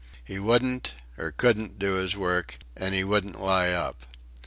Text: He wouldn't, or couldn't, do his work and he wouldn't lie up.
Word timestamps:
He 0.25 0.39
wouldn't, 0.39 0.95
or 1.15 1.31
couldn't, 1.31 1.77
do 1.77 1.93
his 1.93 2.17
work 2.17 2.57
and 2.75 2.95
he 2.95 3.03
wouldn't 3.03 3.39
lie 3.39 3.69
up. 3.69 4.07